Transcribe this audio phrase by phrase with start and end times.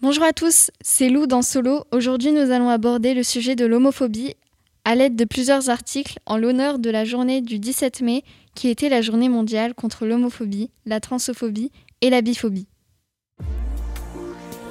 [0.00, 1.82] Bonjour à tous, c'est Lou dans Solo.
[1.90, 4.36] Aujourd'hui, nous allons aborder le sujet de l'homophobie
[4.84, 8.22] à l'aide de plusieurs articles en l'honneur de la journée du 17 mai
[8.54, 12.68] qui était la journée mondiale contre l'homophobie, la transophobie et la biphobie.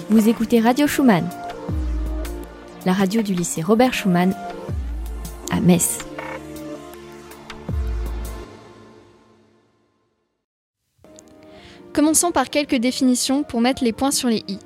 [0.10, 1.30] Vous écoutez Radio Schumann,
[2.86, 4.34] la radio du lycée Robert Schumann
[5.52, 5.98] à Metz.
[11.92, 14.60] Commençons par quelques définitions pour mettre les points sur les i.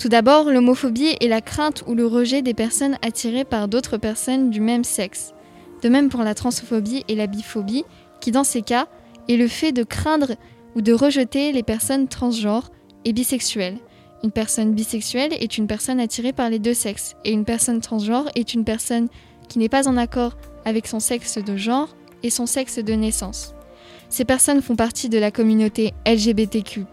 [0.00, 4.48] Tout d'abord, l'homophobie est la crainte ou le rejet des personnes attirées par d'autres personnes
[4.48, 5.34] du même sexe.
[5.82, 7.84] De même pour la transophobie et la biphobie,
[8.22, 8.86] qui dans ces cas
[9.28, 10.36] est le fait de craindre
[10.74, 12.70] ou de rejeter les personnes transgenres
[13.04, 13.76] et bisexuelles.
[14.24, 18.30] Une personne bisexuelle est une personne attirée par les deux sexes, et une personne transgenre
[18.34, 19.08] est une personne
[19.50, 23.54] qui n'est pas en accord avec son sexe de genre et son sexe de naissance.
[24.08, 26.86] Ces personnes font partie de la communauté LGBTQ,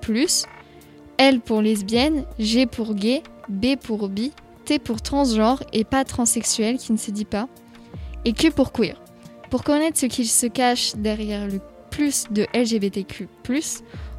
[1.18, 4.32] L pour lesbienne, G pour gay, B pour bi,
[4.66, 7.48] T pour transgenre et pas transsexuel qui ne se dit pas,
[8.26, 9.02] et Q pour queer.
[9.50, 13.28] Pour connaître ce qu'il se cache derrière le plus de LGBTQ,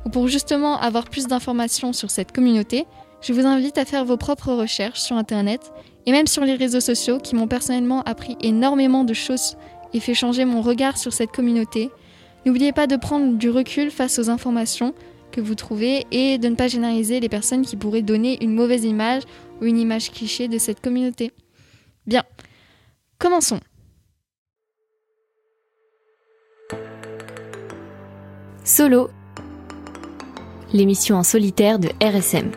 [0.04, 2.86] ou pour justement avoir plus d'informations sur cette communauté,
[3.20, 5.72] je vous invite à faire vos propres recherches sur Internet
[6.06, 9.56] et même sur les réseaux sociaux qui m'ont personnellement appris énormément de choses
[9.92, 11.90] et fait changer mon regard sur cette communauté.
[12.46, 14.94] N'oubliez pas de prendre du recul face aux informations
[15.32, 18.84] que vous trouvez et de ne pas généraliser les personnes qui pourraient donner une mauvaise
[18.84, 19.22] image
[19.60, 21.32] ou une image cliché de cette communauté.
[22.06, 22.24] Bien,
[23.18, 23.60] commençons.
[28.64, 29.10] Solo,
[30.72, 32.50] l'émission en solitaire de RSM.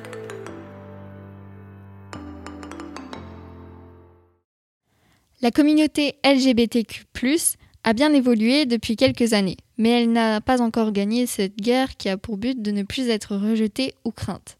[5.42, 7.06] La communauté LGBTQ
[7.84, 12.10] a bien évolué depuis quelques années, mais elle n'a pas encore gagné cette guerre qui
[12.10, 14.58] a pour but de ne plus être rejetée ou crainte.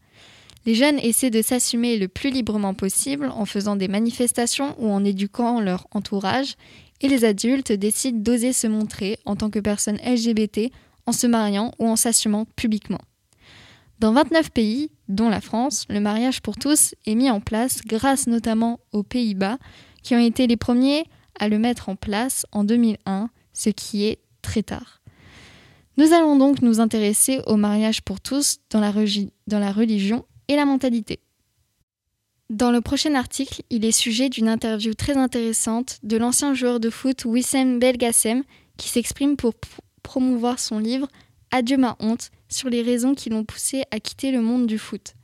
[0.64, 5.04] Les jeunes essaient de s'assumer le plus librement possible en faisant des manifestations ou en
[5.04, 6.56] éduquant leur entourage,
[7.00, 10.70] et les adultes décident d'oser se montrer en tant que personnes LGBT
[11.06, 13.00] en se mariant ou en s'assumant publiquement.
[13.98, 18.26] Dans 29 pays, dont la France, le mariage pour tous est mis en place grâce
[18.26, 19.58] notamment aux Pays-Bas,
[20.02, 21.04] qui ont été les premiers
[21.42, 25.02] à le mettre en place en 2001, ce qui est très tard.
[25.96, 28.92] Nous allons donc nous intéresser au mariage pour tous dans la,
[29.48, 31.18] dans la religion et la mentalité.
[32.48, 36.90] Dans le prochain article, il est sujet d'une interview très intéressante de l'ancien joueur de
[36.90, 38.44] foot Wissem Belgassem
[38.76, 39.54] qui s'exprime pour
[40.04, 41.08] promouvoir son livre
[41.50, 45.14] Adieu ma honte sur les raisons qui l'ont poussé à quitter le monde du foot.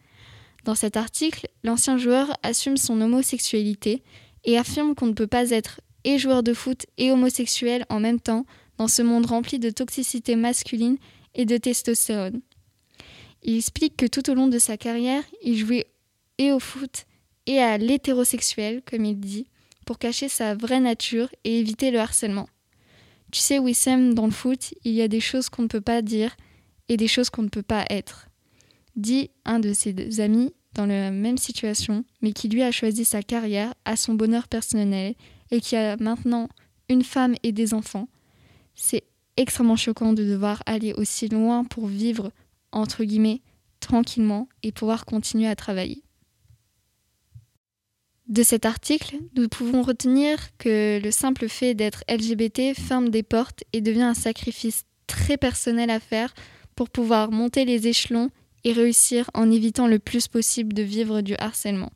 [0.65, 4.03] Dans cet article, l'ancien joueur assume son homosexualité
[4.45, 8.21] et affirme qu'on ne peut pas être et joueur de foot et homosexuel en même
[8.21, 8.45] temps
[8.77, 10.99] dans ce monde rempli de toxicité masculine
[11.35, 12.41] et de testostérone.
[13.43, 15.87] Il explique que tout au long de sa carrière, il jouait
[16.39, 17.07] et au foot
[17.47, 19.47] et à l'hétérosexuel, comme il dit,
[19.87, 22.49] pour cacher sa vraie nature et éviter le harcèlement.
[23.31, 26.03] Tu sais, Wissem, dans le foot, il y a des choses qu'on ne peut pas
[26.03, 26.37] dire
[26.89, 28.29] et des choses qu'on ne peut pas être.
[28.97, 33.23] Dit un de ses amis dans la même situation, mais qui lui a choisi sa
[33.23, 35.15] carrière à son bonheur personnel
[35.51, 36.49] et qui a maintenant
[36.89, 38.09] une femme et des enfants,
[38.75, 39.05] c'est
[39.37, 42.33] extrêmement choquant de devoir aller aussi loin pour vivre,
[42.73, 43.41] entre guillemets,
[43.81, 46.03] tranquillement et pouvoir continuer à travailler.
[48.27, 53.65] De cet article, nous pouvons retenir que le simple fait d'être LGBT ferme des portes
[53.73, 56.35] et devient un sacrifice très personnel à faire
[56.75, 58.31] pour pouvoir monter les échelons
[58.65, 61.91] et réussir en évitant le plus possible de vivre du harcèlement.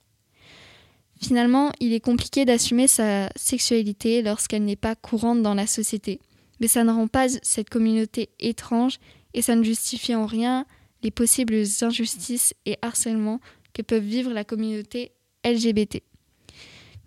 [1.22, 6.18] Finalement, il est compliqué d'assumer sa sexualité lorsqu'elle n'est pas courante dans la société.
[6.60, 8.98] Mais ça ne rend pas cette communauté étrange
[9.32, 10.66] et ça ne justifie en rien
[11.04, 13.40] les possibles injustices et harcèlements
[13.72, 15.12] que peuvent vivre la communauté
[15.44, 16.02] LGBT.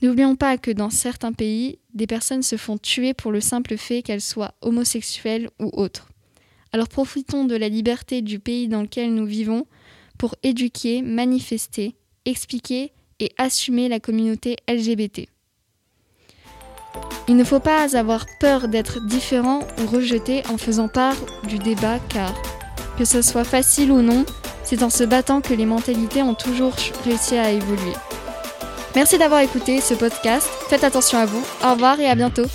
[0.02, 4.02] N'oublions pas que dans certains pays, des personnes se font tuer pour le simple fait
[4.02, 6.10] qu'elles soient homosexuelles ou autres.
[6.72, 9.66] Alors profitons de la liberté du pays dans lequel nous vivons
[10.18, 15.28] pour éduquer, manifester, expliquer et assumer la communauté LGBT.
[17.28, 21.16] Il ne faut pas avoir peur d'être différent ou rejeté en faisant part
[21.48, 22.34] du débat car,
[22.98, 24.26] que ce soit facile ou non,
[24.64, 26.74] c'est en se battant que les mentalités ont toujours
[27.04, 27.94] réussi à évoluer.
[28.96, 32.46] Merci d'avoir écouté ce podcast, faites attention à vous, au revoir et à bientôt.